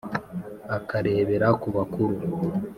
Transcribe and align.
akarebera 0.77 1.47
ku 1.61 1.67
bakuru 1.75 2.15